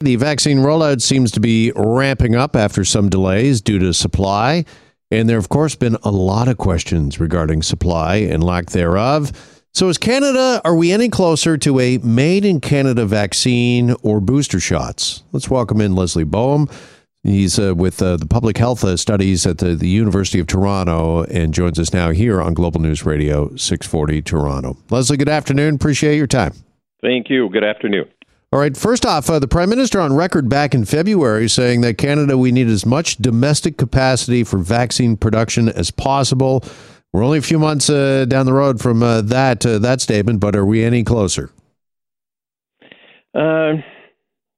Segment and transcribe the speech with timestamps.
[0.00, 4.64] The vaccine rollout seems to be ramping up after some delays due to supply.
[5.10, 9.32] And there have, of course, been a lot of questions regarding supply and lack thereof.
[9.74, 14.60] So, is Canada, are we any closer to a made in Canada vaccine or booster
[14.60, 15.24] shots?
[15.32, 16.68] Let's welcome in Leslie Boehm.
[17.24, 21.24] He's uh, with uh, the public health uh, studies at the, the University of Toronto
[21.24, 24.76] and joins us now here on Global News Radio 640 Toronto.
[24.90, 25.74] Leslie, good afternoon.
[25.74, 26.52] Appreciate your time.
[27.02, 27.48] Thank you.
[27.50, 28.08] Good afternoon.
[28.50, 28.74] All right.
[28.74, 32.50] First off, uh, the Prime Minister on record back in February saying that Canada, we
[32.50, 36.64] need as much domestic capacity for vaccine production as possible.
[37.12, 40.40] We're only a few months uh, down the road from uh, that uh, that statement,
[40.40, 41.50] but are we any closer?
[43.34, 43.74] Uh,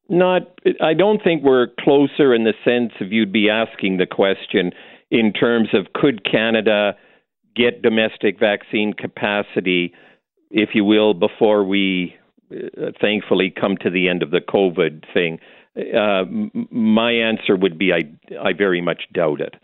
[0.09, 0.43] not.
[0.80, 4.71] I don't think we're closer in the sense of you'd be asking the question
[5.11, 6.97] in terms of could Canada
[7.57, 9.93] get domestic vaccine capacity,
[10.52, 12.15] if you will, before we
[12.53, 15.39] uh, thankfully come to the end of the COVID thing?
[15.77, 16.25] Uh,
[16.71, 18.03] my answer would be I,
[18.43, 19.55] I very much doubt it.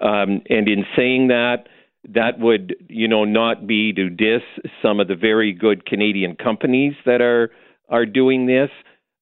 [0.00, 1.68] Um, and in saying that,
[2.08, 4.42] that would, you know, not be to diss
[4.82, 7.50] some of the very good Canadian companies that are
[7.88, 8.70] are doing this,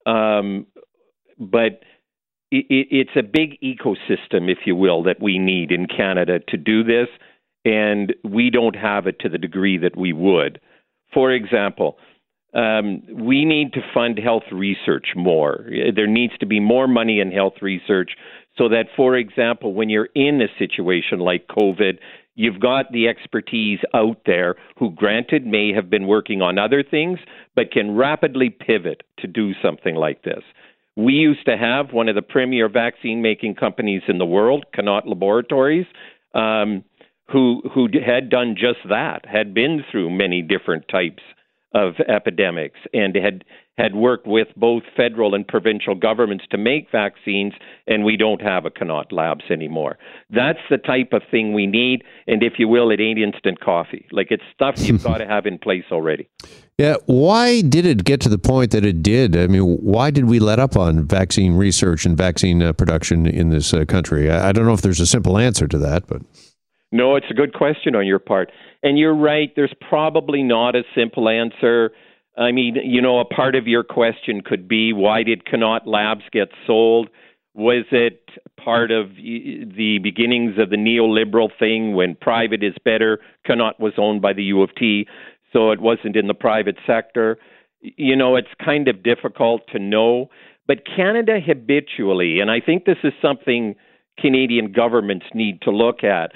[0.06, 0.66] um,
[1.38, 1.82] but
[2.50, 6.82] it, it's a big ecosystem, if you will, that we need in Canada to do
[6.84, 7.08] this,
[7.64, 10.60] and we don't have it to the degree that we would.
[11.12, 11.98] For example,
[12.52, 15.66] um, we need to fund health research more.
[15.94, 18.12] There needs to be more money in health research
[18.58, 21.98] so that, for example, when you're in a situation like COVID,
[22.34, 27.20] you've got the expertise out there who, granted, may have been working on other things,
[27.54, 30.42] but can rapidly pivot to do something like this.
[30.96, 35.06] We used to have one of the premier vaccine making companies in the world, Connaught
[35.06, 35.86] Laboratories.
[36.34, 36.84] Um,
[37.32, 41.22] who who had done just that, had been through many different types
[41.72, 43.44] of epidemics and had
[43.78, 47.54] had worked with both federal and provincial governments to make vaccines,
[47.86, 49.96] and we don't have a Connaught Labs anymore.
[50.28, 54.06] That's the type of thing we need, and if you will, it ain't instant coffee.
[54.12, 56.28] Like it's stuff you've got to have in place already.
[56.76, 59.36] Yeah, why did it get to the point that it did?
[59.36, 63.50] I mean, why did we let up on vaccine research and vaccine uh, production in
[63.50, 64.30] this uh, country?
[64.30, 66.22] I, I don't know if there's a simple answer to that, but.
[66.92, 68.50] No, it's a good question on your part.
[68.82, 71.92] And you're right, there's probably not a simple answer.
[72.36, 76.24] I mean, you know, a part of your question could be why did Connaught Labs
[76.32, 77.08] get sold?
[77.54, 78.22] Was it
[78.56, 83.18] part of the beginnings of the neoliberal thing when private is better?
[83.46, 85.06] Connaught was owned by the U of T,
[85.52, 87.38] so it wasn't in the private sector.
[87.80, 90.30] You know, it's kind of difficult to know.
[90.66, 93.74] But Canada habitually, and I think this is something
[94.18, 96.30] Canadian governments need to look at.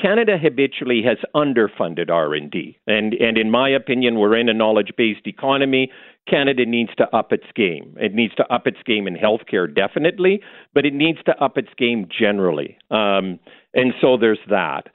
[0.00, 2.78] Canada habitually has underfunded R&D.
[2.86, 5.90] And and in my opinion, we're in a knowledge-based economy.
[6.28, 7.96] Canada needs to up its game.
[7.98, 10.42] It needs to up its game in healthcare definitely,
[10.74, 12.78] but it needs to up its game generally.
[12.90, 13.40] Um,
[13.74, 14.88] and so there's that.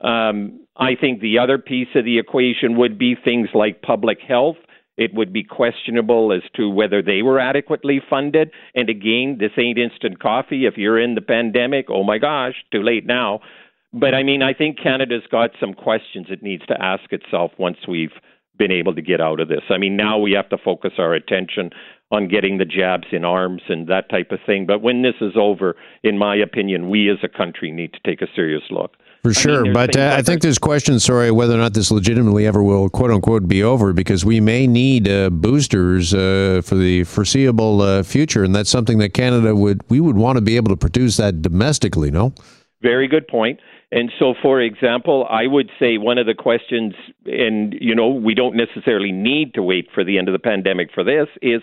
[0.00, 4.56] Um, I think the other piece of the equation would be things like public health.
[4.96, 8.50] It would be questionable as to whether they were adequately funded.
[8.74, 10.66] And again, this ain't instant coffee.
[10.66, 13.40] If you're in the pandemic, oh my gosh, too late now.
[13.92, 17.78] But I mean, I think Canada's got some questions it needs to ask itself once
[17.88, 18.12] we've
[18.58, 19.62] been able to get out of this.
[19.70, 21.70] I mean, now we have to focus our attention
[22.10, 24.66] on getting the jabs in arms and that type of thing.
[24.66, 28.20] But when this is over, in my opinion, we as a country need to take
[28.20, 28.96] a serious look.
[29.22, 31.90] For sure, I mean, but uh, I think there's questions, sorry, whether or not this
[31.90, 36.76] legitimately ever will, quote unquote, be over because we may need uh, boosters uh, for
[36.76, 40.54] the foreseeable uh, future, and that's something that Canada would we would want to be
[40.54, 42.12] able to produce that domestically.
[42.12, 42.32] No,
[42.80, 43.58] very good point.
[43.90, 46.94] And so, for example, I would say one of the questions,
[47.24, 50.90] and you know, we don't necessarily need to wait for the end of the pandemic
[50.92, 51.62] for this, is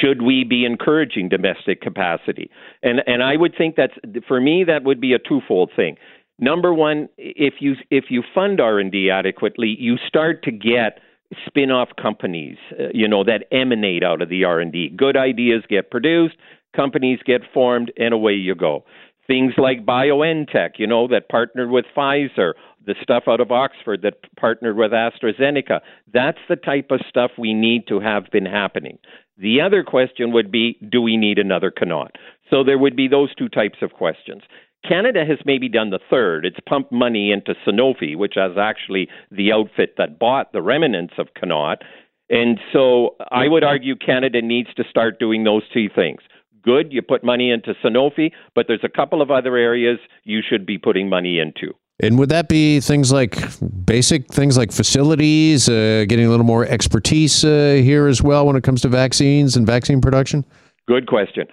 [0.00, 2.50] should we be encouraging domestic capacity?
[2.82, 3.94] And and I would think that's
[4.28, 5.96] for me that would be a twofold thing.
[6.38, 11.00] Number one, if you if you fund R and D adequately, you start to get
[11.46, 14.88] spin-off companies, uh, you know, that emanate out of the R and D.
[14.88, 16.36] Good ideas get produced,
[16.74, 18.84] companies get formed, and away you go.
[19.26, 22.52] Things like BioNTech, you know, that partnered with Pfizer,
[22.86, 25.80] the stuff out of Oxford that partnered with AstraZeneca.
[26.12, 28.98] That's the type of stuff we need to have been happening.
[29.36, 32.16] The other question would be do we need another Connaught?
[32.50, 34.42] So there would be those two types of questions.
[34.88, 36.46] Canada has maybe done the third.
[36.46, 41.34] It's pumped money into Sanofi, which is actually the outfit that bought the remnants of
[41.38, 41.82] Connaught.
[42.30, 46.20] And so I would argue Canada needs to start doing those two things
[46.66, 46.92] good.
[46.92, 50.76] You put money into Sanofi, but there's a couple of other areas you should be
[50.76, 51.72] putting money into.
[51.98, 53.38] And would that be things like
[53.86, 58.56] basic things like facilities, uh, getting a little more expertise uh, here as well when
[58.56, 60.44] it comes to vaccines and vaccine production?
[60.86, 61.46] Good question.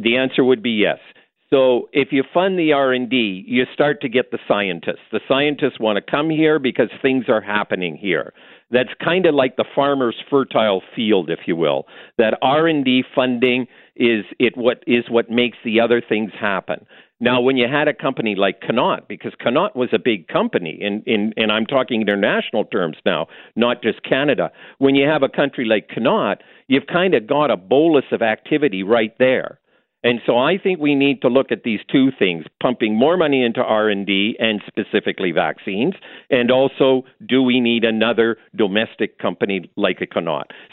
[0.00, 0.98] The answer would be yes.
[1.50, 5.04] So if you fund the R&D, you start to get the scientists.
[5.10, 8.32] The scientists want to come here because things are happening here.
[8.70, 11.84] That's kind of like the farmer's fertile field, if you will.
[12.16, 13.66] That R&D funding
[13.96, 16.86] is it what is what makes the other things happen.
[17.20, 21.04] Now, when you had a company like Connaught, because Connaught was a big company, in,
[21.06, 24.50] in, and I'm talking international terms now, not just Canada.
[24.78, 28.82] When you have a country like Connaught, you've kind of got a bolus of activity
[28.82, 29.60] right there.
[30.04, 33.44] And so I think we need to look at these two things, pumping more money
[33.44, 35.94] into R&D and specifically vaccines,
[36.30, 40.06] and also do we need another domestic company like a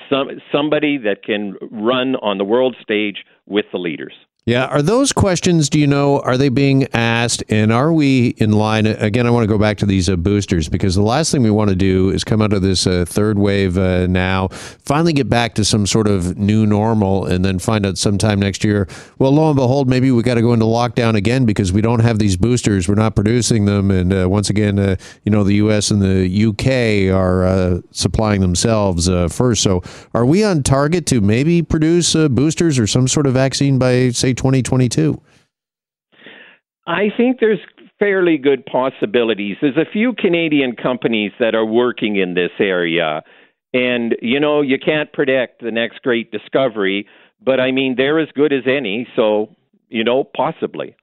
[0.09, 4.13] some somebody that can run on the world stage with the leaders.
[4.49, 8.51] Yeah, are those questions, do you know, are they being asked and are we in
[8.51, 8.87] line?
[8.87, 11.51] Again, I want to go back to these uh, boosters because the last thing we
[11.51, 15.29] want to do is come out of this uh, third wave uh, now, finally get
[15.29, 18.87] back to some sort of new normal and then find out sometime next year,
[19.19, 21.99] well, lo and behold, maybe we got to go into lockdown again because we don't
[21.99, 23.91] have these boosters, we're not producing them.
[23.91, 24.95] And uh, once again, uh,
[25.25, 25.91] you know, the U.S.
[25.91, 29.61] and the UK are uh, supplying themselves first.
[29.61, 29.83] So
[30.15, 34.33] are we on target to maybe produce boosters or some sort of vaccine by, say,
[34.39, 35.21] 2022?
[36.87, 37.59] I think there's
[37.99, 39.57] fairly good possibilities.
[39.61, 43.21] There's a few Canadian companies that are working in this area.
[43.73, 47.05] And, you know, you can't predict the next great discovery,
[47.43, 49.07] but I mean, they're as good as any.
[49.15, 49.55] So,
[49.89, 50.95] you know, possibly.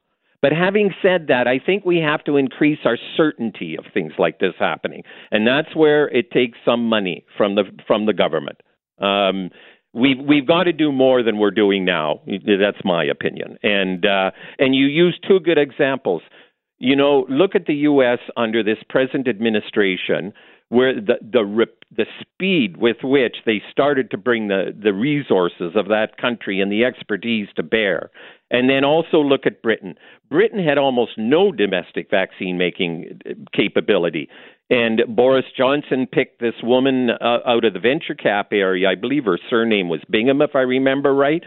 [0.42, 4.38] But having said that, I think we have to increase our certainty of things like
[4.38, 5.02] this happening.
[5.30, 8.60] And that's where it takes some money from the, from the government.
[8.98, 9.50] Um,
[9.96, 12.20] we've we've got to do more than we're doing now.
[12.26, 13.58] That's my opinion.
[13.62, 16.22] And uh, and you use two good examples.
[16.78, 18.18] You know, look at the U.S.
[18.36, 20.34] under this present administration,
[20.68, 21.66] where the the
[21.96, 26.70] the speed with which they started to bring the the resources of that country and
[26.70, 28.10] the expertise to bear.
[28.50, 29.96] And then also look at Britain.
[30.30, 33.20] Britain had almost no domestic vaccine making
[33.52, 34.28] capability.
[34.68, 38.88] And Boris Johnson picked this woman uh, out of the venture cap area.
[38.88, 41.42] I believe her surname was Bingham, if I remember right.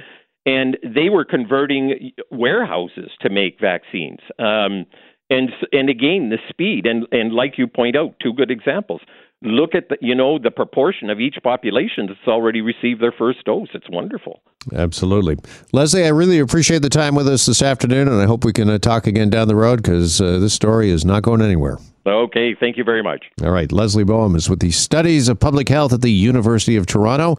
[0.46, 4.20] And they were converting warehouses to make vaccines.
[4.40, 4.86] Um,
[5.30, 9.02] and and again, the speed and and like you point out, two good examples
[9.42, 13.44] look at the you know the proportion of each population that's already received their first
[13.46, 14.42] dose it's wonderful
[14.76, 15.38] absolutely
[15.72, 18.70] leslie i really appreciate the time with us this afternoon and i hope we can
[18.70, 22.56] uh, talk again down the road because uh, this story is not going anywhere okay
[22.60, 23.26] thank you very much.
[23.42, 26.86] All right leslie boehm is with the studies of public health at the university of
[26.86, 27.38] toronto